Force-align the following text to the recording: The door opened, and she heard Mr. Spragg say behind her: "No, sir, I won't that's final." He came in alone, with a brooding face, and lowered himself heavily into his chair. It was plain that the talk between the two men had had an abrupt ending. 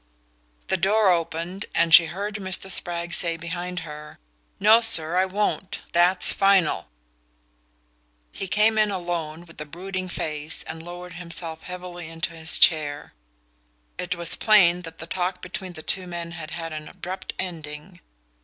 The 0.69 0.77
door 0.77 1.11
opened, 1.11 1.67
and 1.75 1.93
she 1.93 2.07
heard 2.07 2.37
Mr. 2.37 2.71
Spragg 2.71 3.13
say 3.13 3.37
behind 3.37 3.81
her: 3.81 4.17
"No, 4.59 4.81
sir, 4.81 5.15
I 5.15 5.25
won't 5.27 5.83
that's 5.91 6.33
final." 6.33 6.87
He 8.31 8.47
came 8.47 8.79
in 8.79 8.89
alone, 8.89 9.45
with 9.45 9.61
a 9.61 9.65
brooding 9.67 10.09
face, 10.09 10.63
and 10.63 10.81
lowered 10.81 11.13
himself 11.13 11.61
heavily 11.61 12.09
into 12.09 12.31
his 12.33 12.57
chair. 12.57 13.11
It 13.99 14.15
was 14.15 14.33
plain 14.35 14.81
that 14.81 14.97
the 14.97 15.05
talk 15.05 15.39
between 15.39 15.73
the 15.73 15.83
two 15.83 16.07
men 16.07 16.31
had 16.31 16.49
had 16.49 16.73
an 16.73 16.87
abrupt 16.87 17.33
ending. 17.37 17.99